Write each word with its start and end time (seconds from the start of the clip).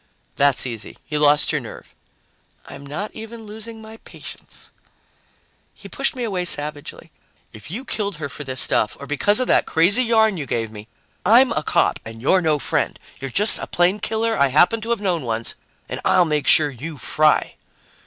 "That's 0.35 0.65
easy. 0.65 0.97
You 1.09 1.19
lost 1.19 1.51
your 1.51 1.61
nerve." 1.61 1.93
"I'm 2.65 2.83
not 2.83 3.11
even 3.13 3.45
losing 3.45 3.83
my 3.83 3.97
patience." 3.97 4.71
He 5.75 5.87
pushed 5.87 6.15
me 6.15 6.23
away 6.23 6.43
savagely. 6.43 7.11
"If 7.53 7.69
you 7.69 7.85
killed 7.85 8.15
her 8.15 8.27
for 8.27 8.43
this 8.43 8.59
stuff 8.61 8.97
or 8.99 9.05
because 9.05 9.39
of 9.39 9.45
that 9.49 9.67
crazy 9.67 10.01
yarn 10.03 10.37
you 10.37 10.47
gave 10.47 10.71
me, 10.71 10.87
I'm 11.23 11.51
a 11.51 11.61
cop 11.61 11.99
and 12.03 12.19
you're 12.19 12.41
no 12.41 12.57
friend. 12.57 12.97
You're 13.19 13.29
just 13.29 13.59
a 13.59 13.67
plain 13.67 13.99
killer 13.99 14.35
I 14.35 14.47
happened 14.47 14.81
to 14.81 14.89
have 14.89 15.01
known 15.01 15.21
once, 15.23 15.53
and 15.87 16.01
I'll 16.03 16.25
make 16.25 16.47
sure 16.47 16.71
you 16.71 16.97
fry." 16.97 17.53